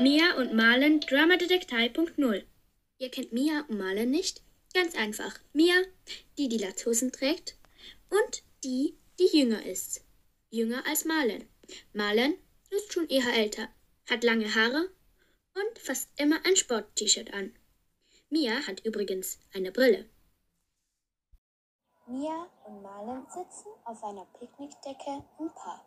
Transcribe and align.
Mia 0.00 0.34
und 0.38 0.54
Marlen 0.54 1.00
Dramadetektei.0 1.00 2.46
Ihr 2.96 3.10
kennt 3.10 3.34
Mia 3.34 3.66
und 3.68 3.76
Marlen 3.76 4.10
nicht? 4.10 4.42
Ganz 4.72 4.94
einfach. 4.94 5.38
Mia, 5.52 5.74
die 6.38 6.48
die 6.48 6.56
Latzhosen 6.56 7.12
trägt 7.12 7.58
und 8.08 8.42
die, 8.64 8.98
die 9.18 9.28
jünger 9.36 9.62
ist. 9.66 10.02
Jünger 10.48 10.86
als 10.86 11.04
Marlen. 11.04 11.46
Marlen 11.92 12.38
ist 12.70 12.94
schon 12.94 13.10
eher 13.10 13.30
älter, 13.34 13.68
hat 14.08 14.24
lange 14.24 14.54
Haare 14.54 14.88
und 15.54 15.78
fast 15.78 16.08
immer 16.18 16.38
ein 16.46 16.56
Sport-T-Shirt 16.56 17.34
an. 17.34 17.54
Mia 18.30 18.66
hat 18.66 18.80
übrigens 18.86 19.38
eine 19.52 19.70
Brille. 19.70 20.08
Mia 22.06 22.48
und 22.64 22.80
Marlen 22.80 23.26
sitzen 23.26 23.68
auf 23.84 24.02
einer 24.02 24.24
Picknickdecke 24.38 25.26
im 25.38 25.50
Park. 25.54 25.84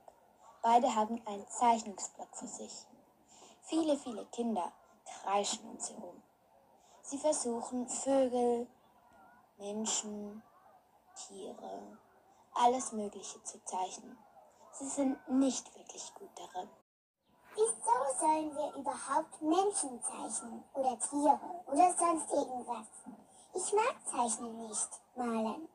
Beide 0.61 0.93
haben 0.93 1.19
ein 1.25 1.43
Zeichnungsblatt 1.49 2.29
für 2.37 2.47
sich. 2.47 2.85
Viele, 3.63 3.97
viele 3.97 4.25
Kinder 4.25 4.71
kreischen 5.05 5.69
um 5.69 5.79
sie 5.79 5.93
herum. 5.93 6.21
Sie 7.01 7.17
versuchen 7.17 7.87
Vögel, 7.87 8.67
Menschen, 9.57 10.43
Tiere, 11.15 11.97
alles 12.53 12.91
Mögliche 12.91 13.41
zu 13.43 13.63
zeichnen. 13.63 14.17
Sie 14.71 14.87
sind 14.87 15.17
nicht 15.29 15.73
wirklich 15.75 16.13
gut 16.13 16.31
darin. 16.35 16.69
Wieso 17.55 18.19
sollen 18.19 18.55
wir 18.55 18.73
überhaupt 18.75 19.41
Menschen 19.41 20.01
zeichnen 20.03 20.63
oder 20.73 20.99
Tiere 20.99 21.63
oder 21.67 21.93
sonst 21.93 22.31
irgendwas? 22.31 22.87
Ich 23.53 23.73
mag 23.73 23.95
Zeichnen 24.05 24.67
nicht, 24.67 24.89
malen. 25.15 25.69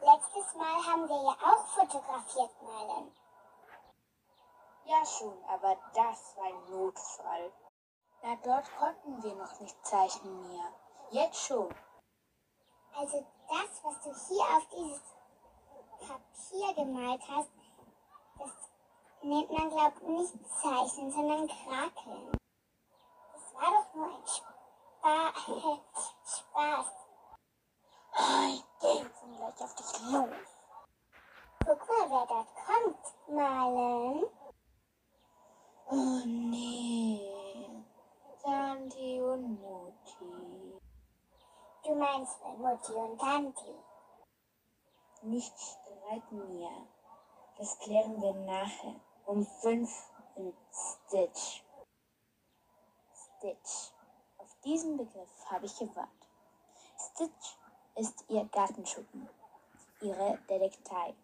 Letztes 0.00 0.54
Mal 0.54 0.84
haben 0.86 1.08
wir 1.08 1.22
ja 1.22 1.36
auch 1.52 1.66
fotografiert, 1.66 2.50
Malen. 2.62 3.12
Ja 4.86 5.04
schon, 5.06 5.42
aber 5.48 5.76
das 5.94 6.36
war 6.36 6.44
ein 6.44 6.70
Notfall. 6.70 7.52
Na, 8.22 8.36
dort 8.36 8.70
konnten 8.76 9.22
wir 9.22 9.34
noch 9.34 9.58
nicht 9.60 9.76
zeichnen, 9.86 10.48
Mia. 10.48 10.72
Jetzt 11.10 11.40
schon. 11.46 11.74
Also 12.94 13.26
das, 13.48 13.82
was 13.82 14.00
du 14.02 14.14
hier 14.28 14.44
auf 14.56 14.66
dieses 14.68 15.02
Papier 16.00 16.74
gemalt 16.74 17.22
hast, 17.28 17.50
das 18.38 18.50
nennt 19.22 19.50
man, 19.50 19.70
glaub 19.70 20.02
nicht 20.02 20.34
Zeichnen, 20.62 21.10
sondern 21.10 21.48
Krakeln. 21.48 22.32
Das 23.32 23.54
war 23.54 23.70
doch 23.70 23.94
nur 23.94 24.06
ein 24.06 24.26
Spa 24.26 25.32
Spaß. 26.24 26.86
Ich 28.16 28.64
jetzt 28.82 29.22
gleich 29.22 29.60
auf 29.60 29.74
dich 29.74 30.00
los. 30.12 30.28
Guck 31.64 31.88
mal, 31.88 32.10
wer 32.10 32.26
dort 32.26 32.48
kommt, 32.66 33.28
Malen. 33.28 34.43
Oh 35.90 36.22
nee. 36.24 37.20
Tanti 38.42 39.20
und 39.20 39.60
Mutti. 39.60 40.80
Du 41.84 41.94
meinst 41.94 42.40
wohl 42.42 42.56
Mutti 42.56 42.92
und 42.92 43.20
Tanti. 43.20 43.74
Nicht 45.22 45.54
streiten, 45.58 46.48
Mia. 46.48 46.86
Das 47.58 47.78
klären 47.80 48.20
wir 48.20 48.32
nachher. 48.32 49.00
Um 49.26 49.44
fünf 49.44 49.90
im 50.36 50.52
Stitch. 50.70 51.62
Stitch. 53.12 53.92
Auf 54.38 54.54
diesen 54.64 54.96
Begriff 54.96 55.50
habe 55.50 55.66
ich 55.66 55.78
gewartet. 55.78 56.28
Stitch 56.98 57.58
ist 57.96 58.24
ihr 58.28 58.44
Gartenschuppen. 58.46 59.28
Ihre 60.00 60.38
Detektei. 60.48 61.14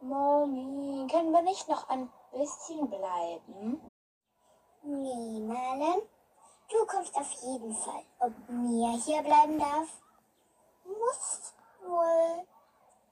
Mommy, 0.00 1.06
können 1.10 1.32
wir 1.32 1.42
nicht 1.42 1.68
noch 1.68 1.88
ein 1.88 2.10
bisschen 2.32 2.88
bleiben? 2.88 3.90
Nee, 4.82 5.40
Malen. 5.40 6.02
Du 6.70 6.86
kommst 6.86 7.14
auf 7.16 7.30
jeden 7.42 7.74
Fall. 7.74 8.04
Ob 8.20 8.32
Mia 8.48 8.92
hier 8.92 9.22
bleiben 9.22 9.58
darf? 9.58 9.88
Muss 10.84 11.54
wohl 11.82 12.46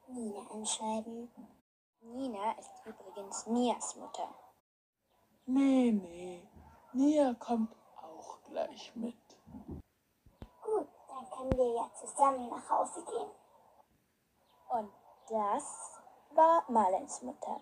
Nina 0.06 0.50
entscheiden. 0.52 1.30
Nina 2.00 2.52
ist 2.52 2.70
übrigens 2.86 3.46
Mias 3.46 3.96
Mutter. 3.96 4.28
Nee, 5.46 5.92
nee. 5.92 6.48
Nia 6.92 7.34
kommt 7.34 7.74
auch 7.96 8.38
gleich 8.44 8.94
mit. 8.94 9.16
Gut, 10.62 10.88
dann 11.08 11.30
können 11.30 11.52
wir 11.58 11.74
ja 11.74 11.90
zusammen 11.94 12.48
nach 12.48 12.70
Hause 12.70 13.04
gehen. 13.04 13.30
Und 14.68 14.92
das 15.28 16.00
war 16.34 16.64
Marlens 16.68 17.22
Mutter. 17.22 17.60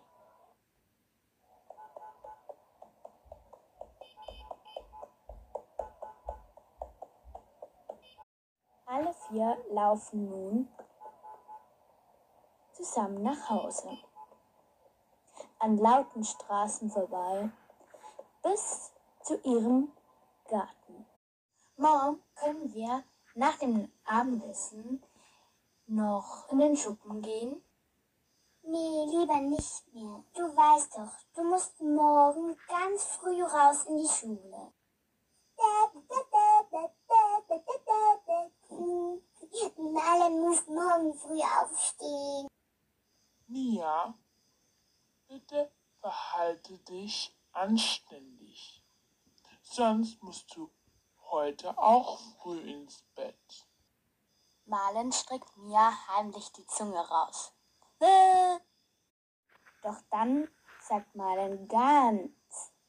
Alle 8.89 9.13
vier 9.15 9.59
laufen 9.71 10.31
nun 10.31 10.69
zusammen 12.73 13.21
nach 13.21 13.51
Hause. 13.51 13.99
An 15.59 15.77
lauten 15.77 16.23
Straßen 16.23 16.89
vorbei 16.91 17.51
bis 18.45 18.93
zu 19.25 19.41
ihrem 19.43 19.91
Garten. 20.49 21.05
Mom, 21.77 22.23
können 22.37 22.73
wir 22.73 23.03
nach 23.35 23.59
dem 23.59 23.91
Abendessen 24.05 25.03
noch 25.89 26.49
in 26.53 26.61
den 26.61 26.77
Schuppen 26.77 27.23
gehen? 27.23 27.61
Nee, 28.63 29.05
lieber 29.09 29.41
nicht 29.41 29.93
mehr. 29.95 30.23
Du 30.35 30.43
weißt 30.57 30.97
doch, 30.97 31.13
du 31.35 31.43
musst 31.43 31.81
morgen 31.81 32.57
ganz 32.69 33.05
früh 33.05 33.43
raus 33.43 33.85
in 33.87 33.97
die 33.97 34.09
Schule. 34.09 34.73
Alle 38.69 40.31
muss 40.31 40.67
morgen 40.67 41.15
früh 41.15 41.41
aufstehen. 41.41 42.49
Nia, 43.47 44.15
bitte 45.29 45.71
verhalte 46.01 46.79
dich 46.79 47.37
anständig. 47.53 48.85
Sonst 49.63 50.23
musst 50.23 50.55
du 50.55 50.71
heute 51.31 51.77
auch 51.79 52.19
früh 52.41 52.61
ins 52.61 53.03
Bett. 53.15 53.67
Marlen 54.65 55.13
streckt 55.13 55.57
Mia 55.57 55.93
heimlich 56.09 56.53
die 56.53 56.67
Zunge 56.67 56.99
raus. 56.99 57.53
Doch 59.83 60.01
dann 60.11 60.49
sagt 60.81 61.15
Marlen 61.15 61.69
ganz 61.69 62.33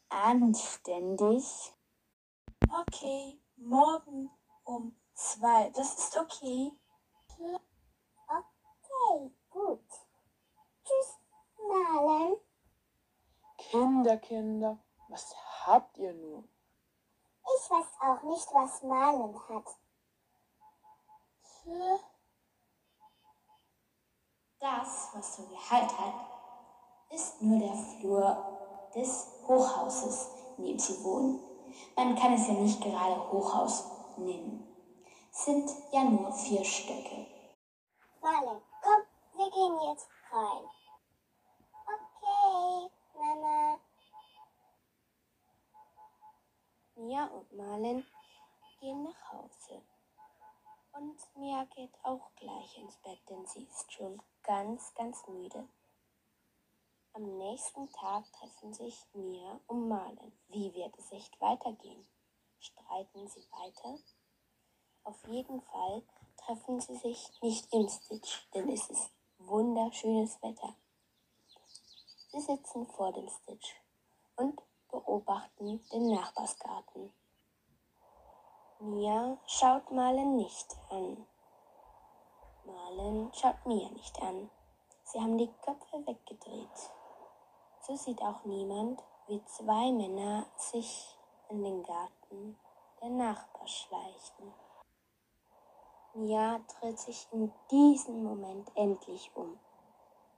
anständig. 0.09 1.73
Okay, 2.69 3.39
morgen 3.55 4.31
um 4.63 4.95
zwei. 5.17 5.69
Das 5.71 5.93
ist 5.97 6.17
okay. 6.17 6.71
Okay, 8.27 9.31
gut. 9.49 9.83
Tschüss, 10.83 11.17
Malen. 11.67 12.37
Kinder, 13.57 14.17
Kinder, 14.17 14.77
was 15.09 15.35
habt 15.65 15.97
ihr 15.97 16.13
nun? 16.13 16.47
Ich 17.43 17.69
weiß 17.69 17.85
auch 18.01 18.23
nicht, 18.23 18.47
was 18.53 18.83
Malen 18.83 19.35
hat. 19.49 19.65
Das, 24.59 25.09
was 25.13 25.35
so 25.35 25.43
Gehalt 25.47 25.99
hat, 25.99 26.13
ist 27.09 27.41
nur 27.41 27.59
der 27.59 27.73
Flur 27.73 28.89
des 28.95 29.27
Hochhauses, 29.45 30.29
in 30.57 30.65
dem 30.65 30.79
sie 30.79 31.03
wohnen. 31.03 31.41
Man 31.95 32.15
kann 32.15 32.33
es 32.33 32.47
ja 32.47 32.53
nicht 32.53 32.81
gerade 32.81 33.31
Hochhaus 33.31 33.85
nennen. 34.17 34.66
Sind 35.45 35.69
ja 35.91 36.03
nur 36.03 36.33
vier 36.33 36.65
Stöcke. 36.65 37.27
Malen, 38.21 38.59
komm, 38.81 39.03
wir 39.35 39.51
gehen 39.51 39.79
jetzt 39.87 40.09
rein. 40.31 40.63
Okay, 41.85 42.91
Mama. 43.13 43.79
Mia 46.95 47.25
und 47.25 47.53
Marlen 47.53 48.05
gehen 48.79 49.03
nach 49.03 49.31
Hause. 49.31 49.83
Und 50.93 51.19
Mia 51.35 51.65
geht 51.65 51.93
auch 52.03 52.31
gleich 52.35 52.75
ins 52.79 52.97
Bett, 52.97 53.21
denn 53.29 53.45
sie 53.45 53.63
ist 53.65 53.93
schon 53.93 54.19
ganz, 54.41 54.91
ganz 54.95 55.25
müde. 55.27 55.69
Am 57.13 57.37
nächsten 57.37 57.87
Tag 57.91 58.25
treffen 58.33 58.73
sich 58.73 59.05
Mia 59.13 59.61
und 59.67 59.87
Marlen. 59.87 60.37
Wie 60.47 60.73
wird 60.73 60.97
es 60.97 61.11
echt 61.11 61.39
weitergehen? 61.39 62.09
Streiten 62.59 63.27
sie 63.27 63.47
weiter? 63.51 63.99
Auf 65.07 65.25
jeden 65.29 65.61
Fall 65.61 66.03
treffen 66.35 66.81
sie 66.81 66.97
sich 66.97 67.31
nicht 67.41 67.71
im 67.71 67.87
Stitch, 67.87 68.45
denn 68.53 68.67
es 68.67 68.89
ist 68.89 69.09
wunderschönes 69.37 70.43
Wetter. 70.43 70.75
Sie 72.27 72.41
sitzen 72.41 72.85
vor 72.87 73.13
dem 73.13 73.29
Stitch 73.29 73.73
und 74.35 74.61
beobachten 74.91 75.81
den 75.93 76.09
Nachbarsgarten. 76.09 77.13
Mia 78.79 79.37
schaut 79.45 79.89
Marlen 79.91 80.35
nicht 80.35 80.75
an. 80.89 81.25
Marlen 82.65 83.33
schaut 83.33 83.65
Mia 83.65 83.89
nicht 83.91 84.21
an. 84.21 84.49
Sie 85.05 85.21
haben 85.21 85.37
die 85.37 85.53
Köpfe 85.61 86.05
weggedreht. 86.05 86.91
So 87.79 87.95
sieht 87.95 88.21
auch 88.21 88.43
niemand, 88.43 89.01
wie 89.27 89.41
zwei 89.45 89.89
Männer 89.93 90.47
sich 90.57 91.17
in 91.47 91.63
den 91.63 91.81
Garten 91.83 92.59
der 93.01 93.09
Nachbar 93.09 93.67
schleichen. 93.67 94.66
Mia 96.17 96.59
dreht 96.67 96.99
sich 96.99 97.27
in 97.31 97.53
diesem 97.69 98.23
Moment 98.23 98.71
endlich 98.75 99.31
um. 99.35 99.59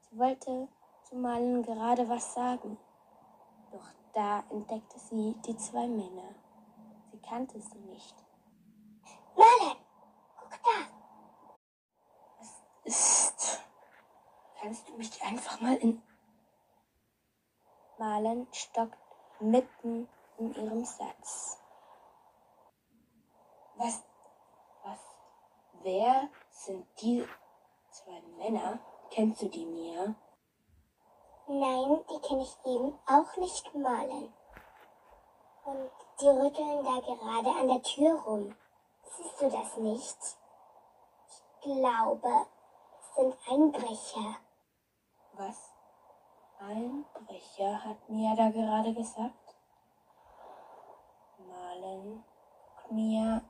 Sie 0.01 0.19
wollte 0.19 0.67
zu 1.03 1.15
Malen 1.15 1.63
gerade 1.63 2.09
was 2.09 2.33
sagen, 2.33 2.77
doch 3.71 3.89
da 4.13 4.43
entdeckte 4.49 4.99
sie 4.99 5.35
die 5.45 5.55
zwei 5.55 5.87
Männer. 5.87 6.35
Sie 7.11 7.19
kannte 7.19 7.61
sie 7.61 7.79
nicht. 7.79 8.13
Marlen, 9.37 9.77
guck 10.37 10.51
da. 10.63 11.59
Was 12.39 12.61
ist? 12.83 13.61
Kannst 14.59 14.89
du 14.89 14.97
mich 14.97 15.23
einfach 15.23 15.61
mal 15.61 15.77
in... 15.77 16.01
Malen 17.97 18.47
stockt 18.51 18.99
mitten 19.39 20.09
in 20.39 20.53
ihrem 20.55 20.83
Satz. 20.83 21.57
Was, 23.75 24.03
was, 24.83 24.99
wer 25.83 26.29
sind 26.49 26.85
die 27.01 27.27
zwei 27.89 28.21
Männer? 28.37 28.79
Kennst 29.11 29.41
du 29.41 29.49
die 29.49 29.65
mir? 29.65 30.15
Nein, 31.47 32.05
die 32.09 32.19
kenne 32.19 32.43
ich 32.43 32.55
eben 32.65 32.97
auch 33.07 33.37
nicht 33.37 33.73
malen. 33.73 34.33
Und 35.65 35.91
die 36.21 36.27
rütteln 36.27 36.83
da 36.83 36.99
gerade 36.99 37.59
an 37.59 37.67
der 37.67 37.81
Tür 37.81 38.19
rum. 38.21 38.55
Siehst 39.17 39.41
du 39.41 39.49
das 39.49 39.77
nicht? 39.77 40.17
Ich 41.27 41.61
glaube, 41.63 42.45
es 42.99 43.15
sind 43.15 43.37
Einbrecher. 43.49 44.35
Was? 45.33 45.73
Einbrecher 46.59 47.83
hat 47.83 48.09
Mia 48.09 48.35
da 48.35 48.49
gerade 48.49 48.93
gesagt? 48.93 49.55
Malen 51.37 52.23
guckt 52.89 52.91
Mia 52.91 53.41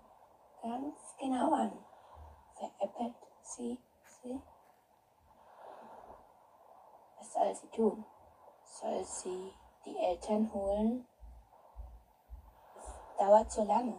ganz 0.61 1.15
genau 1.17 1.53
an. 1.53 1.85
Veräppelt 2.59 3.15
sie 3.41 3.79
sie? 4.21 4.41
Was 7.17 7.33
soll 7.33 7.55
sie 7.55 7.67
tun? 7.67 8.05
Soll 8.65 9.03
sie 9.05 9.53
die 9.85 9.97
Eltern 9.97 10.51
holen? 10.53 11.07
Es 12.75 13.17
dauert 13.17 13.49
zu 13.49 13.63
lange. 13.63 13.97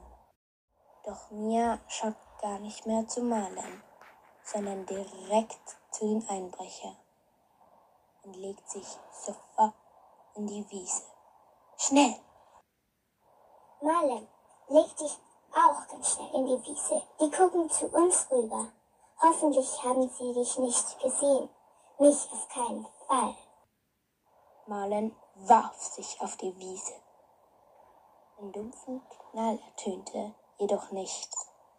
Doch 1.04 1.30
Mia 1.30 1.78
schaut 1.88 2.16
gar 2.42 2.58
nicht 2.58 2.84
mehr 2.84 3.08
zu 3.08 3.22
Malen, 3.22 3.82
sondern 4.42 4.84
direkt 4.84 5.78
zu 5.90 6.06
den 6.06 6.28
Einbrecher 6.28 6.96
und 8.24 8.36
legt 8.36 8.68
sich 8.68 8.86
sofort 9.10 9.74
in 10.34 10.46
die 10.46 10.70
Wiese. 10.70 11.04
Schnell! 11.78 12.16
Marlen, 13.80 14.28
leg 14.68 14.96
dich 14.98 15.18
auch 15.52 15.86
ganz 15.88 16.12
schnell 16.14 16.34
in 16.34 16.46
die 16.46 16.66
Wiese. 16.66 17.02
Die 17.20 17.30
gucken 17.30 17.68
zu 17.70 17.86
uns 17.86 18.30
rüber. 18.30 18.68
Hoffentlich 19.22 19.82
haben 19.82 20.08
sie 20.08 20.32
dich 20.32 20.58
nicht 20.58 20.98
gesehen. 21.00 21.48
Mich 21.98 22.28
auf 22.32 22.48
keinen 22.48 22.86
Fall. 23.06 23.34
Marlen 24.66 25.14
warf 25.34 25.76
sich 25.82 26.20
auf 26.20 26.36
die 26.36 26.56
Wiese. 26.58 26.94
Ein 28.38 28.52
dumpfen 28.52 29.02
Knall 29.30 29.58
ertönte, 29.58 30.34
jedoch 30.58 30.90
nicht 30.92 31.30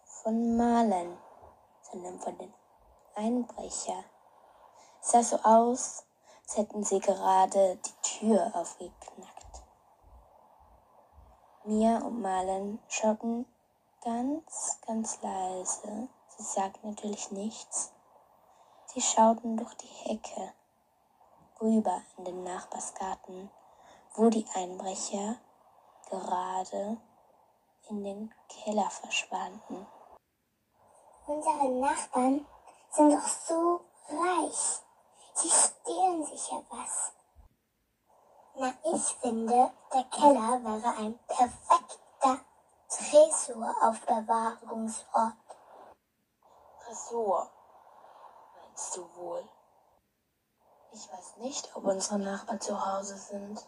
von 0.03 0.55
Marlen, 0.55 1.17
sondern 1.89 2.19
von 2.19 2.37
den 2.37 2.53
Einbrecher. 3.15 4.03
Es 5.01 5.11
sah 5.11 5.23
so 5.23 5.37
aus, 5.37 6.05
als 6.43 6.57
hätten 6.57 6.83
sie 6.83 6.99
gerade 6.99 7.77
die 7.77 8.01
Tür 8.19 8.51
aufgeknackt. 8.53 9.63
Mia 11.63 11.97
und 11.99 12.21
Marlen 12.21 12.79
schauten 12.87 13.45
ganz, 14.01 14.79
ganz 14.85 15.21
leise. 15.21 16.09
Sie 16.29 16.43
sagten 16.43 16.89
natürlich 16.89 17.31
nichts. 17.31 17.91
Sie 18.87 19.01
schauten 19.01 19.57
durch 19.57 19.73
die 19.75 20.09
Hecke 20.09 20.53
rüber 21.61 22.01
in 22.17 22.25
den 22.25 22.43
Nachbarsgarten, 22.43 23.49
wo 24.15 24.29
die 24.29 24.45
Einbrecher 24.55 25.37
gerade 26.09 26.97
in 27.89 28.03
den 28.03 28.33
Keller 28.49 28.89
verschwanden. 28.89 29.85
Unsere 31.27 31.69
Nachbarn 31.69 32.45
sind 32.89 33.11
doch 33.11 33.27
so 33.27 33.81
reich. 34.09 34.81
Sie 35.35 35.49
stehlen 35.49 36.25
sicher 36.25 36.63
was. 36.69 37.13
Na, 38.55 38.73
ich 38.83 39.03
finde, 39.21 39.71
der 39.93 40.03
Keller 40.05 40.61
wäre 40.63 40.95
ein 40.97 41.17
perfekter 41.27 42.45
Tresoraufbewahrungsort. 42.91 45.33
Tresor, 46.83 47.49
meinst 48.55 48.97
du 48.97 49.15
wohl? 49.15 49.47
Ich 50.91 51.09
weiß 51.09 51.37
nicht, 51.37 51.73
ob 51.73 51.85
unsere 51.85 52.19
Nachbarn 52.19 52.59
zu 52.59 52.85
Hause 52.85 53.15
sind. 53.15 53.65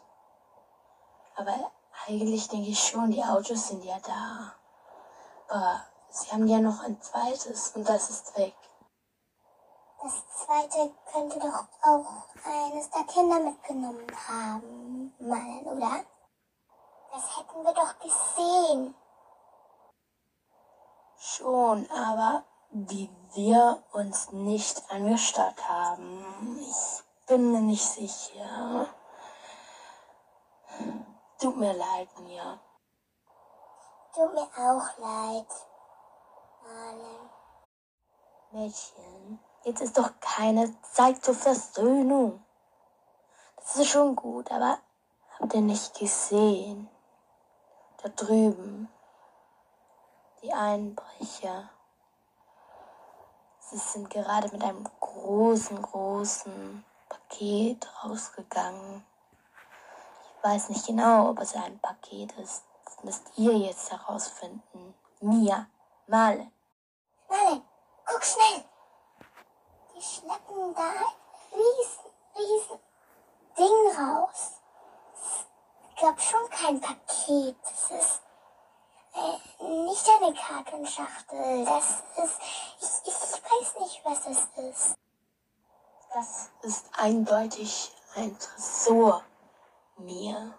Aber 1.35 1.71
eigentlich 2.05 2.49
denke 2.49 2.69
ich 2.69 2.83
schon, 2.83 3.11
die 3.11 3.23
Autos 3.23 3.69
sind 3.69 3.85
ja 3.85 3.97
da. 3.99 4.55
Aber 5.47 5.85
sie 6.09 6.29
haben 6.31 6.47
ja 6.47 6.59
noch 6.59 6.83
ein 6.83 7.01
zweites 7.01 7.69
und 7.77 7.87
das 7.87 8.09
ist 8.09 8.37
weg. 8.37 8.57
Das 10.01 10.21
zweite 10.35 10.93
könnte 11.13 11.39
doch 11.39 11.63
auch 11.81 12.25
eines 12.43 12.89
der 12.89 13.05
Kinder 13.05 13.39
mitgenommen 13.39 14.11
haben, 14.27 15.15
Mann, 15.19 15.61
oder? 15.61 16.03
Das 17.13 17.37
hätten 17.37 17.63
wir 17.63 17.73
doch 17.73 17.97
gesehen. 17.99 18.93
Schon, 21.25 21.89
aber 21.89 22.43
wie 22.69 23.09
wir 23.33 23.81
uns 23.93 24.33
nicht 24.33 24.83
angestarrt 24.91 25.69
haben. 25.69 26.59
Ich 26.59 27.03
bin 27.27 27.49
mir 27.53 27.61
nicht 27.61 27.81
sicher. 27.81 28.87
Tut 31.39 31.55
mir 31.55 31.71
leid, 31.71 32.09
Mia. 32.19 32.59
Tut 34.13 34.33
mir 34.33 34.41
auch 34.41 34.97
leid, 34.97 35.47
Marlen. 36.61 37.29
Mädchen, 38.51 39.39
jetzt 39.63 39.81
ist 39.81 39.97
doch 39.97 40.11
keine 40.19 40.75
Zeit 40.81 41.23
zur 41.23 41.35
Versöhnung. 41.35 42.43
Das 43.55 43.77
ist 43.77 43.87
schon 43.87 44.17
gut, 44.17 44.51
aber 44.51 44.77
habt 45.39 45.53
ihr 45.53 45.61
nicht 45.61 45.97
gesehen? 45.97 46.89
Da 48.01 48.09
drüben. 48.09 48.89
Die 50.43 50.51
Einbrecher. 50.51 51.69
Sie 53.61 53.77
sind 53.77 54.09
gerade 54.09 54.49
mit 54.49 54.61
einem 54.61 54.83
großen, 54.99 55.81
großen 55.81 56.83
Paket 57.07 57.87
rausgegangen. 58.03 59.05
Ich 60.35 60.43
weiß 60.43 60.67
nicht 60.67 60.85
genau, 60.85 61.29
ob 61.29 61.39
es 61.39 61.55
ein 61.55 61.79
Paket 61.79 62.33
ist. 62.33 62.65
Das 62.83 63.03
müsst 63.05 63.37
ihr 63.37 63.57
jetzt 63.57 63.89
herausfinden. 63.89 64.93
Mia, 65.21 65.65
Male. 66.07 66.51
Marlen, 67.29 67.63
guck 68.05 68.23
schnell. 68.25 68.65
Die 69.95 70.01
schleppen 70.01 70.75
da 70.75 70.91
riesen, 71.53 72.11
riesen 72.35 72.79
Ding 73.57 73.97
raus. 73.97 74.59
Ich 75.87 75.95
glaube 75.95 76.19
schon 76.19 76.49
kein 76.49 76.81
Paket. 76.81 77.55
Das 77.63 77.91
ist 77.91 78.22
äh, 79.13 79.63
nicht 79.63 80.09
eine 80.09 80.33
Kartonschachtel. 80.33 81.65
Das 81.65 82.03
ist, 82.23 82.39
ich, 82.81 83.07
ich 83.07 83.41
weiß 83.43 83.79
nicht, 83.79 84.01
was 84.03 84.23
das 84.23 84.47
ist. 84.55 84.95
Das 86.13 86.49
ist 86.61 86.85
eindeutig 86.95 87.91
ein 88.15 88.37
Tresor, 88.37 89.23
Mia. 89.97 90.53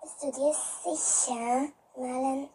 Bist 0.00 0.22
du 0.22 0.32
dir 0.32 0.54
sicher, 0.84 1.68
Marlen? 1.96 2.48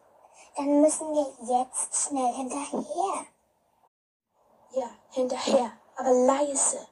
Dann 0.55 0.81
müssen 0.81 1.13
wir 1.13 1.33
jetzt 1.41 2.07
schnell 2.07 2.33
hinterher. 2.33 3.25
Ja, 4.71 4.89
hinterher, 5.11 5.71
aber 5.97 6.11
leise. 6.11 6.87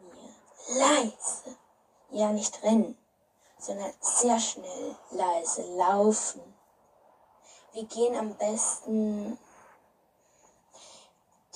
Mia, 0.00 0.84
leise. 0.86 1.56
Ja, 2.10 2.30
nicht 2.30 2.62
rennen, 2.62 2.98
sondern 3.58 3.92
sehr 4.00 4.38
schnell 4.38 4.96
leise 5.10 5.62
laufen. 5.76 6.53
Wir 7.74 7.86
gehen 7.86 8.16
am 8.16 8.36
besten 8.36 9.36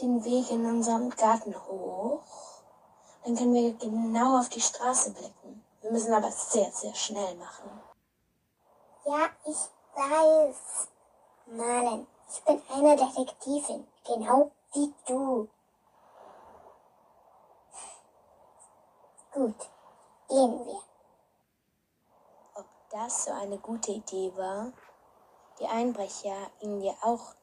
den 0.01 0.25
Weg 0.25 0.51
in 0.51 0.67
unserem 0.67 1.11
Garten 1.11 1.55
hoch. 1.55 2.23
Dann 3.25 3.37
können 3.37 3.55
wir 3.55 3.73
genau 3.75 4.41
auf 4.41 4.49
die 4.49 4.61
Straße 4.61 5.13
blicken. 5.13 5.65
Wir 5.81 5.93
müssen 5.93 6.13
aber 6.13 6.33
sehr, 6.33 6.73
sehr 6.73 6.93
schnell 6.97 7.37
machen. 7.37 7.71
Ja, 9.05 9.31
ich 9.45 9.59
weiß. 9.95 10.89
Marlen, 11.47 12.09
ich 12.29 12.43
bin 12.43 12.63
eine 12.69 12.97
Detektivin, 12.97 13.87
genau 14.05 14.51
wie 14.73 14.93
du. 15.07 15.49
Gut, 19.33 19.71
gehen 20.29 20.67
wir. 20.67 20.83
das 22.91 23.25
so 23.27 23.31
eine 23.31 23.59
gute 23.59 23.93
Idee 23.93 24.33
war. 24.35 24.73
Die 25.61 25.67
Einbrecher 25.67 26.51
gingen 26.61 26.83
ja 26.83 26.95
auch 27.03 27.35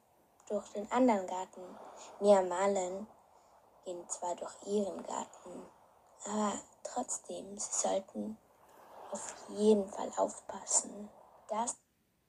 durch 0.48 0.68
den 0.70 0.90
anderen 0.92 1.28
Garten. 1.28 1.62
Mia 2.20 2.42
Malen 2.42 3.08
gehen 3.84 4.08
zwar 4.08 4.36
durch 4.36 4.56
ihren 4.66 5.04
Garten, 5.04 5.66
aber 6.24 6.54
trotzdem, 6.84 7.58
sie 7.58 7.72
sollten 7.72 8.38
auf 9.12 9.36
jeden 9.50 9.88
Fall 9.90 10.12
aufpassen. 10.16 11.10
Das, 11.50 11.76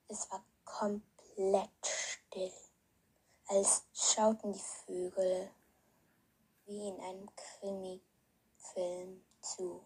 es 0.09 0.31
war 0.31 0.43
komplett 0.65 1.71
still, 1.83 2.53
als 3.47 3.85
schauten 3.93 4.53
die 4.53 4.59
Vögel 4.59 5.51
wie 6.67 6.89
in 6.89 7.01
einem 7.01 7.29
Krimi-Film 7.37 9.25
zu. 9.41 9.81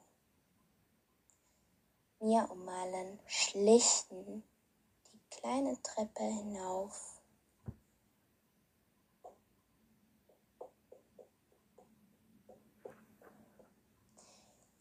Mia 2.21 2.45
und 2.45 2.64
Malen 2.64 3.21
schlichten 3.26 4.42
kleine 5.41 5.81
Treppe 5.83 6.23
hinauf. 6.23 7.17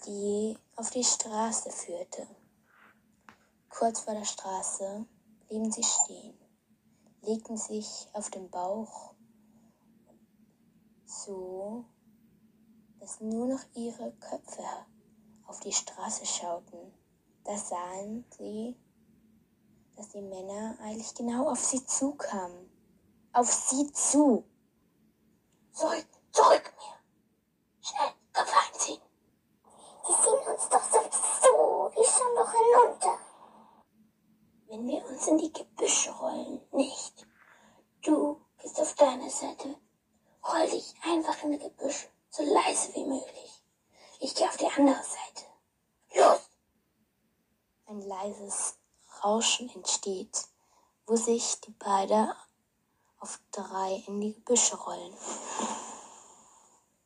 die 0.05 0.57
auf 0.75 0.89
die 0.89 1.03
Straße 1.03 1.69
führte. 1.69 2.25
Kurz 3.69 3.99
vor 3.99 4.13
der 4.13 4.25
Straße 4.25 5.05
blieben 5.47 5.71
sie 5.71 5.83
stehen, 5.83 6.39
legten 7.21 7.57
sich 7.57 8.07
auf 8.13 8.29
den 8.29 8.49
Bauch, 8.49 9.13
so 11.05 11.85
dass 12.99 13.19
nur 13.19 13.47
noch 13.47 13.63
ihre 13.75 14.13
Köpfe 14.13 14.63
auf 15.45 15.59
die 15.59 15.73
Straße 15.73 16.25
schauten. 16.25 16.93
Da 17.43 17.55
sahen 17.57 18.25
sie, 18.37 18.75
dass 19.99 20.11
die 20.11 20.21
Männer 20.21 20.77
eigentlich 20.81 21.13
genau 21.13 21.49
auf 21.49 21.59
sie 21.59 21.85
zukamen. 21.85 22.71
Auf 23.33 23.51
sie 23.51 23.91
zu. 23.91 24.45
Zurück, 25.73 26.07
zurück 26.31 26.73
mir. 26.77 27.81
Schnell, 27.81 28.13
Kopf 28.33 28.53
einziehen. 28.65 29.01
Die 30.07 30.13
sehen 30.13 30.53
uns 30.53 30.69
doch 30.69 30.83
sowieso. 30.83 31.91
Wir 31.93 32.05
schauen 32.05 32.35
doch 32.37 32.51
hinunter. 32.53 33.19
Wenn 34.67 34.87
wir 34.87 35.05
uns 35.05 35.27
in 35.27 35.37
die 35.37 35.51
Gebüsche 35.51 36.11
rollen, 36.11 36.61
nicht. 36.71 37.27
Du 38.01 38.39
gehst 38.61 38.79
auf 38.79 38.95
deine 38.95 39.29
Seite. 39.29 39.75
Roll 40.47 40.69
dich 40.69 40.95
einfach 41.03 41.43
in 41.43 41.51
die 41.51 41.59
Gebüsche, 41.59 42.07
so 42.29 42.43
leise 42.43 42.95
wie 42.95 43.03
möglich. 43.03 43.63
Ich 44.21 44.33
gehe 44.33 44.47
auf 44.47 44.55
die 44.55 44.71
andere 44.77 45.03
Seite. 45.03 45.45
Los! 46.15 46.49
Ein 47.85 48.01
leises 48.01 48.79
Entsteht, 49.99 50.47
wo 51.07 51.17
sich 51.17 51.59
die 51.59 51.71
beiden 51.71 52.31
auf 53.19 53.37
drei 53.51 54.01
in 54.07 54.21
die 54.21 54.33
Gebüsche 54.33 54.77
rollen. 54.77 55.13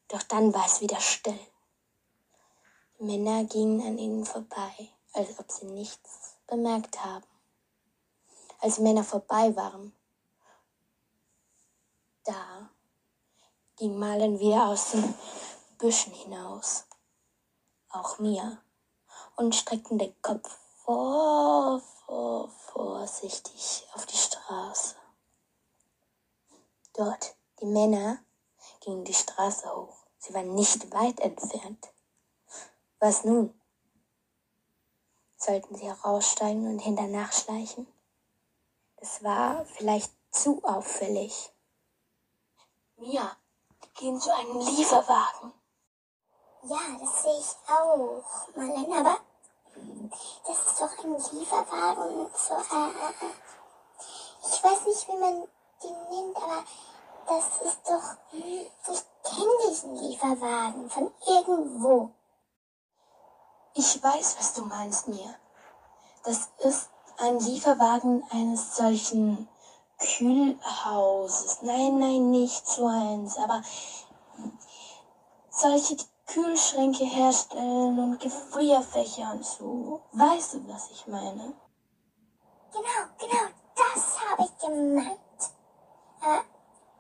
Doch 0.09 0.21
dann 0.21 0.53
war 0.53 0.67
es 0.67 0.79
wieder 0.79 0.99
still. 0.99 1.39
Die 2.99 3.03
Männer 3.03 3.45
gingen 3.45 3.81
an 3.81 3.97
ihnen 3.97 4.25
vorbei, 4.27 4.91
als 5.13 5.39
ob 5.39 5.51
sie 5.51 5.65
nichts 5.65 6.35
bemerkt 6.45 7.03
haben. 7.03 7.25
Als 8.59 8.75
die 8.75 8.83
Männer 8.83 9.03
vorbei 9.03 9.55
waren, 9.55 9.91
da 12.25 12.69
ging 13.75 13.97
Malen 13.97 14.39
wieder 14.39 14.67
aus 14.67 14.91
den 14.91 15.15
Büschen 15.79 16.13
hinaus, 16.13 16.85
auch 17.89 18.19
mir, 18.19 18.61
und 19.35 19.55
streckten 19.55 19.97
den 19.97 20.13
Kopf 20.21 20.55
vor, 20.83 21.81
vor, 22.05 22.49
vorsichtig 22.49 23.87
auf 23.93 24.05
die 24.05 24.17
Straße. 24.17 24.95
Dort, 26.93 27.35
die 27.59 27.65
Männer 27.65 28.19
gingen 28.81 29.03
die 29.03 29.13
Straße 29.13 29.73
hoch. 29.75 29.97
Sie 30.17 30.33
waren 30.33 30.53
nicht 30.53 30.91
weit 30.91 31.19
entfernt. 31.19 31.89
Was 32.99 33.23
nun? 33.23 33.59
Sollten 35.37 35.75
sie 35.75 35.85
heraussteigen 35.85 36.67
und 36.67 36.79
hinter 36.79 37.07
nachschleichen? 37.07 37.87
Das 38.97 39.23
war 39.23 39.65
vielleicht 39.65 40.11
zu 40.31 40.63
auffällig. 40.63 41.51
Mia, 42.97 43.35
gehen 43.95 44.19
zu 44.19 44.33
einem 44.33 44.59
Lieferwagen. 44.59 45.51
Ja, 46.63 46.79
das 46.99 47.23
sehe 47.23 47.39
ich 47.39 47.69
auch, 47.69 48.23
Marlene, 48.55 48.97
aber 48.97 49.19
das 50.47 50.62
doch 50.83 51.03
ein 51.03 51.37
Lieferwagen. 51.37 52.27
So, 52.35 52.55
äh, 52.55 52.89
äh, 52.89 53.33
ich 54.41 54.63
weiß 54.63 54.85
nicht, 54.85 55.07
wie 55.07 55.17
man 55.17 55.47
den 55.81 55.95
nennt, 56.09 56.37
aber 56.37 56.63
das 57.27 57.61
ist 57.61 57.79
doch. 57.85 58.17
Ich 58.33 59.03
kenne 59.23 59.69
diesen 59.69 59.95
Lieferwagen 59.95 60.89
von 60.89 61.11
irgendwo. 61.25 62.11
Ich 63.75 64.03
weiß, 64.03 64.35
was 64.37 64.53
du 64.53 64.65
meinst, 64.65 65.07
Mia. 65.07 65.35
Das 66.23 66.49
ist 66.59 66.89
ein 67.17 67.39
Lieferwagen 67.39 68.23
eines 68.31 68.75
solchen 68.75 69.47
Kühlhauses. 69.99 71.61
Nein, 71.61 71.97
nein, 71.99 72.31
nicht 72.31 72.67
so 72.67 72.87
eins, 72.87 73.37
aber 73.37 73.61
solche, 75.49 75.95
die 75.95 76.12
Kühlschränke 76.25 77.05
herstellen 77.05 77.99
und 77.99 78.19
Gefrierfächer 78.19 79.33
und 79.33 79.45
so. 79.45 80.01
Weißt 80.13 80.55
du, 80.55 80.67
was 80.67 80.89
ich 80.91 81.05
meine? 81.07 81.53
Genau, 82.71 83.03
genau, 83.19 83.47
das 83.75 84.19
habe 84.19 84.43
ich 84.43 84.57
gemeint. 84.57 85.19
Aber 86.21 86.43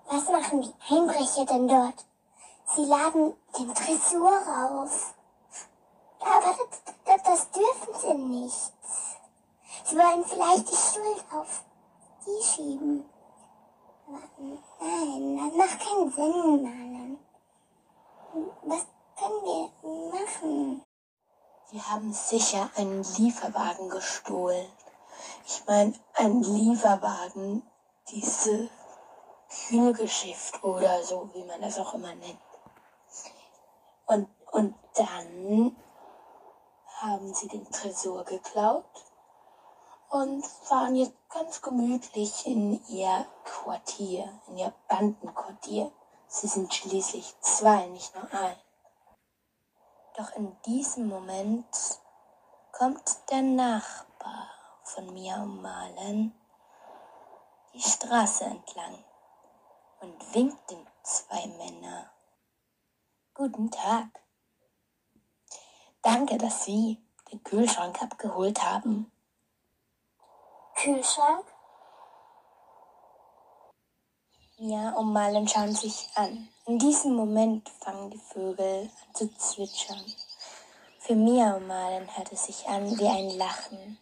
was 0.07 0.29
machen 0.29 0.61
die 0.61 0.93
Einbrecher 0.93 1.45
denn 1.45 1.67
dort? 1.67 2.05
Sie 2.75 2.85
laden 2.85 3.33
den 3.57 3.73
Tresor 3.73 4.31
auf. 4.31 5.15
Aber 6.19 6.55
das, 7.05 7.23
das, 7.23 7.51
dürfen 7.51 7.93
sie 7.99 8.13
nicht. 8.13 8.73
Sie 9.85 9.97
wollen 9.97 10.25
vielleicht 10.25 10.69
die 10.69 10.75
Schuld 10.75 11.25
auf 11.33 11.63
die 12.25 12.43
schieben. 12.43 13.09
Aber 14.07 14.19
nein, 14.79 15.37
das 15.37 15.57
macht 15.57 15.79
keinen 15.79 16.11
Sinn, 16.11 16.63
Marlon. 16.63 17.19
Was 18.63 18.85
wir 19.29 19.71
machen? 20.11 20.83
Die 21.71 21.81
haben 21.81 22.13
sicher 22.13 22.69
einen 22.75 23.03
Lieferwagen 23.17 23.89
gestohlen. 23.89 24.67
Ich 25.45 25.63
meine, 25.65 25.93
ein 26.13 26.41
Lieferwagen, 26.41 27.63
diese 28.09 28.69
Kühlgeschäft 29.67 30.63
oder 30.63 31.03
so, 31.03 31.29
wie 31.33 31.43
man 31.43 31.61
das 31.61 31.79
auch 31.79 31.93
immer 31.93 32.13
nennt. 32.15 32.39
Und, 34.05 34.29
und 34.51 34.75
dann 34.95 35.75
haben 37.01 37.33
sie 37.33 37.47
den 37.47 37.69
Tresor 37.71 38.23
geklaut 38.23 38.85
und 40.09 40.45
fahren 40.45 40.95
jetzt 40.95 41.15
ganz 41.29 41.61
gemütlich 41.61 42.45
in 42.45 42.85
ihr 42.87 43.25
Quartier, 43.43 44.39
in 44.47 44.57
ihr 44.57 44.73
Bandenquartier. 44.87 45.91
Sie 46.27 46.47
sind 46.47 46.73
schließlich 46.73 47.35
zwei, 47.41 47.87
nicht 47.87 48.13
nur 48.15 48.31
ein. 48.31 48.55
Doch 50.15 50.31
in 50.35 50.55
diesem 50.61 51.07
Moment 51.07 51.65
kommt 52.71 53.29
der 53.31 53.41
Nachbar 53.41 54.49
von 54.83 55.11
mir 55.11 55.35
und 55.37 55.61
Malen 55.61 56.39
die 57.73 57.81
Straße 57.81 58.43
entlang 58.45 59.03
und 60.01 60.35
winkt 60.35 60.69
den 60.69 60.85
zwei 61.01 61.47
Männer. 61.47 62.11
Guten 63.33 63.71
Tag. 63.71 64.07
Danke, 66.03 66.37
dass 66.37 66.65
Sie 66.65 67.03
den 67.31 67.43
Kühlschrank 67.43 67.99
abgeholt 67.99 68.63
haben. 68.63 69.11
Kühlschrank? 70.75 71.45
Ja, 74.57 74.91
und 74.91 75.11
Malen 75.11 75.47
schauen 75.47 75.73
sich 75.73 76.11
an. 76.13 76.52
In 76.65 76.79
diesem 76.79 77.15
Moment 77.15 77.67
fangen 77.67 78.09
die 78.09 78.17
Vögel 78.17 78.89
an 79.05 79.13
zu 79.13 79.27
zwitschern. 79.35 80.01
Für 80.97 81.13
Mia 81.13 81.57
und 81.57 81.67
Malen 81.67 82.07
hört 82.15 82.31
es 82.31 82.45
sich 82.45 82.65
an 82.65 82.97
wie 82.97 83.05
ein 83.05 83.31
Lachen, 83.31 83.97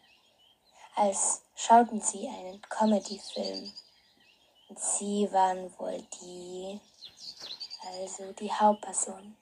als 0.95 1.41
schauten 1.55 1.99
sie 2.01 2.27
einen 2.27 2.61
Comedy-Film. 2.61 3.73
Und 4.69 4.79
sie 4.79 5.27
waren 5.31 5.73
wohl 5.79 6.05
die, 6.21 6.79
also 7.95 8.31
die 8.33 8.53
Hauptperson. 8.53 9.35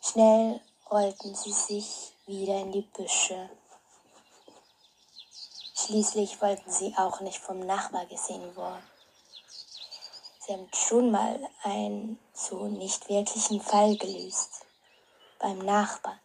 Schnell 0.00 0.60
rollten 0.90 1.36
sie 1.36 1.52
sich 1.52 2.12
wieder 2.26 2.60
in 2.60 2.72
die 2.72 2.82
Büsche. 2.82 3.50
Schließlich 5.76 6.42
wollten 6.42 6.72
sie 6.72 6.92
auch 6.96 7.20
nicht 7.20 7.38
vom 7.38 7.60
Nachbar 7.60 8.04
gesehen 8.06 8.56
worden. 8.56 8.91
Sie 10.44 10.52
haben 10.52 10.68
schon 10.74 11.12
mal 11.12 11.38
einen 11.62 12.18
so 12.34 12.66
nicht 12.66 13.08
wirklichen 13.08 13.60
Fall 13.60 13.96
gelöst. 13.96 14.66
Beim 15.38 15.58
Nachbarn. 15.58 16.18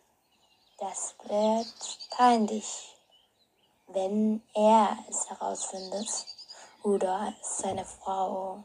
Das 0.79 1.13
wird 1.27 1.99
peinlich. 2.09 2.95
wenn 3.87 4.41
er 4.53 4.97
es 5.09 5.29
herausfindet 5.29 6.25
oder 6.83 7.33
seine 7.41 7.85
Frau. 7.85 8.63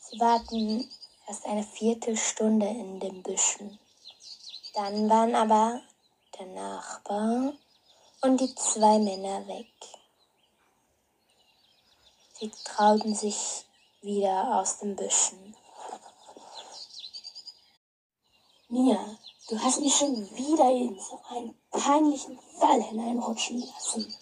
Sie 0.00 0.18
warten 0.20 0.90
erst 1.26 1.46
eine 1.46 1.62
Viertelstunde 1.64 2.66
in 2.66 3.00
den 3.00 3.22
Büschen. 3.22 3.78
Dann 4.74 5.08
waren 5.08 5.34
aber 5.34 5.80
der 6.38 6.46
Nachbar 6.46 7.52
und 8.22 8.40
die 8.40 8.54
zwei 8.54 8.98
Männer 8.98 9.46
weg. 9.46 9.97
Sie 12.40 12.52
trauten 12.62 13.16
sich 13.16 13.64
wieder 14.00 14.60
aus 14.60 14.78
den 14.78 14.94
Büschen. 14.94 15.56
Mia, 18.68 19.18
du 19.48 19.58
hast 19.58 19.80
mich 19.80 19.96
schon 19.96 20.14
wieder 20.36 20.70
in 20.70 21.00
so 21.00 21.20
einen 21.30 21.58
peinlichen 21.72 22.38
Fall 22.60 22.80
hineinrutschen 22.80 23.60
lassen. 23.60 24.14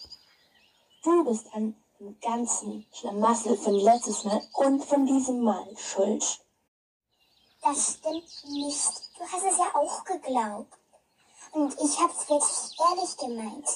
Du 1.03 1.25
bist 1.25 1.45
an 1.53 1.75
dem 1.99 2.19
ganzen 2.19 2.87
Schlamassel 2.91 3.55
von 3.55 3.75
letztes 3.75 4.23
Mal 4.23 4.41
und 4.53 4.83
von 4.83 5.05
diesem 5.05 5.41
Mal 5.41 5.77
schuld. 5.77 6.39
Das 7.61 7.99
stimmt 7.99 8.45
nicht. 8.45 8.91
Du 9.15 9.23
hast 9.31 9.43
es 9.43 9.57
ja 9.59 9.75
auch 9.75 10.03
geglaubt. 10.05 10.73
Und 11.51 11.73
ich 11.79 11.99
hab's 11.99 12.27
wirklich 12.27 12.79
ehrlich 12.79 13.17
gemeint. 13.17 13.67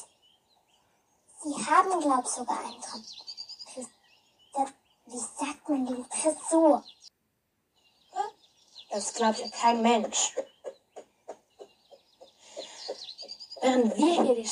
Sie 1.43 1.53
haben, 1.53 1.99
glaub 1.99 2.25
sogar 2.25 2.59
einen 2.59 2.81
Tresor. 2.81 3.30
Wie 4.53 5.17
sagt 5.17 5.67
man 5.67 5.85
den 5.85 6.09
Tresor? 6.09 6.83
Das 8.89 9.13
glaubt 9.13 9.39
ja 9.39 9.49
kein 9.49 9.81
Mensch. 9.81 10.35
Während 13.61 13.95
wir 13.95 14.23
hier 14.23 14.35
die, 14.35 14.49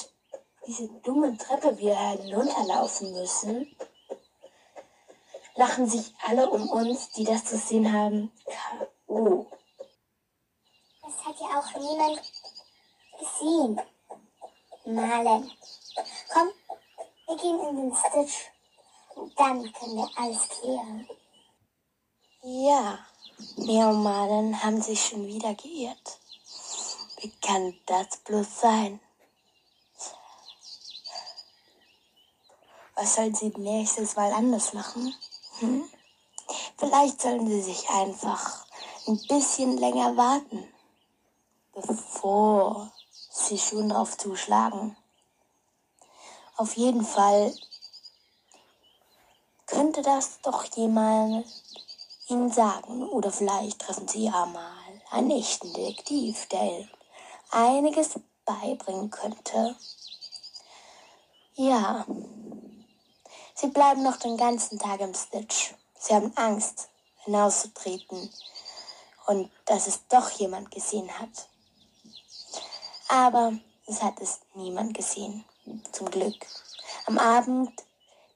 diese 0.68 0.88
dumme 1.02 1.38
Treppe 1.38 1.78
wieder 1.78 1.98
hinunterlaufen 1.98 3.12
müssen, 3.12 3.76
lachen 5.56 5.90
sich 5.90 6.14
alle 6.26 6.50
um 6.50 6.70
uns, 6.70 7.10
die 7.12 7.26
das 7.26 7.50
gesehen 7.50 7.92
haben, 7.92 8.32
K.O. 8.46 9.46
Das 11.02 11.26
hat 11.26 11.40
ja 11.40 11.60
auch 11.60 11.80
niemand 11.80 12.22
gesehen. 13.20 13.82
Malen. 14.86 15.52
Komm, 16.34 16.52
wir 17.28 17.38
gehen 17.38 17.60
in 17.60 17.76
den 17.76 17.96
Stitch. 17.96 18.52
Dann 19.36 19.72
können 19.74 19.98
wir 19.98 20.10
alles 20.16 20.48
klären. 20.50 21.08
Ja, 22.44 23.00
Malen 23.92 24.64
haben 24.64 24.82
sich 24.82 25.06
schon 25.06 25.26
wieder 25.28 25.54
geirrt. 25.56 26.20
Wie 27.18 27.32
kann 27.42 27.78
das 27.86 28.18
bloß 28.26 28.62
sein? 28.62 29.00
Was 32.96 33.16
soll 33.16 33.36
sie 33.36 33.50
nächstes 33.58 34.16
Mal 34.16 34.32
anders 34.32 34.74
machen? 34.74 35.14
Hm? 35.60 35.90
Vielleicht 36.78 37.22
sollen 37.22 37.48
sie 37.48 37.62
sich 37.62 37.90
einfach 37.90 38.66
ein 39.08 39.20
bisschen 39.28 39.78
länger 39.78 40.16
warten, 40.16 40.68
bevor 41.74 42.92
sie 43.32 43.58
schon 43.58 43.90
drauf 43.90 44.18
zuschlagen. 44.18 44.96
Auf 46.56 46.78
jeden 46.78 47.06
Fall 47.06 47.54
könnte 49.70 50.02
das 50.02 50.42
doch 50.42 50.66
jemand 50.76 51.46
ihnen 52.28 52.52
sagen. 52.52 53.08
Oder 53.10 53.32
vielleicht 53.32 53.80
treffen 53.80 54.08
sie 54.08 54.26
ja 54.26 54.46
mal 54.46 55.02
einen 55.12 55.32
echten 55.32 55.72
Detektiv, 55.74 56.48
der 56.48 56.88
einiges 57.52 58.20
beibringen 58.46 59.10
könnte. 59.10 59.76
Ja, 61.54 62.06
sie 63.54 63.68
bleiben 63.68 64.04
noch 64.04 64.18
den 64.18 64.38
ganzen 64.38 64.80
Tag 64.80 65.02
im 65.02 65.14
Stitch. 65.14 65.74
Sie 66.00 66.14
haben 66.14 66.32
Angst, 66.36 66.90
hinauszutreten 67.26 68.30
und 69.28 69.52
dass 69.66 69.88
es 69.88 70.08
doch 70.08 70.30
jemand 70.32 70.72
gesehen 70.72 71.10
hat. 71.20 71.50
Aber 73.10 73.54
es 73.86 74.02
hat 74.02 74.22
es 74.22 74.40
niemand 74.54 74.94
gesehen, 74.94 75.44
zum 75.92 76.10
Glück. 76.10 76.46
Am 77.06 77.18
Abend 77.18 77.72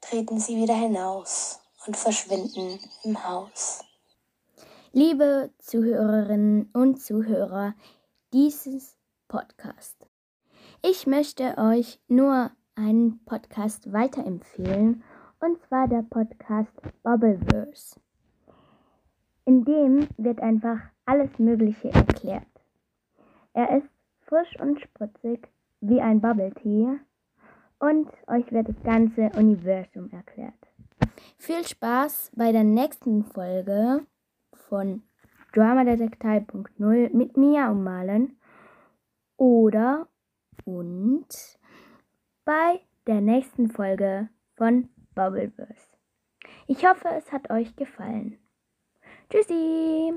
treten 0.04 0.40
sie 0.40 0.58
wieder 0.58 0.76
hinaus 0.76 1.62
und 1.88 1.96
verschwinden 1.96 2.80
im 3.04 3.28
Haus. 3.28 3.84
Liebe 4.92 5.50
Zuhörerinnen 5.60 6.70
und 6.74 7.02
Zuhörer 7.02 7.74
dieses 8.34 8.98
Podcast. 9.28 10.08
Ich 10.82 11.08
möchte 11.08 11.58
euch 11.58 12.00
nur 12.08 12.52
einen 12.76 13.24
Podcast 13.26 13.94
weiterempfehlen, 13.94 15.04
und 15.40 15.62
zwar 15.68 15.88
der 15.88 16.04
Podcast 16.04 16.74
Bubbleverse. 17.04 18.00
In 19.46 19.64
dem 19.64 20.08
wird 20.18 20.42
einfach 20.42 20.80
alles 21.06 21.38
Mögliche 21.38 21.92
erklärt. 21.92 22.48
Er 23.54 23.78
ist 23.78 23.90
frisch 24.22 24.60
und 24.60 24.80
spritzig 24.82 25.48
wie 25.82 26.02
ein 26.02 26.22
Bubble 26.22 26.54
Tea 26.54 27.00
und 27.84 28.08
euch 28.28 28.50
wird 28.54 28.70
das 28.70 28.82
ganze 28.84 29.30
Universum 29.38 30.10
erklärt. 30.12 30.54
Viel 31.38 31.68
Spaß 31.68 32.32
bei 32.34 32.54
der 32.54 32.64
nächsten 32.64 33.26
Folge 33.26 34.06
von 34.70 35.04
Dramadetektei.0 35.52 37.14
mit 37.14 37.36
Mia 37.36 37.70
und 37.70 37.84
Malen 37.84 38.40
oder 39.36 40.08
und 40.64 41.28
bei 42.46 42.80
der 43.06 43.20
nächsten 43.20 43.70
Folge 43.70 44.30
von 44.56 44.88
Bubbleverse. 45.14 45.98
Ich 46.68 46.88
hoffe, 46.88 47.10
es 47.18 47.34
hat 47.34 47.50
euch 47.50 47.76
gefallen. 47.76 48.40
Tschüssi! 49.30 50.14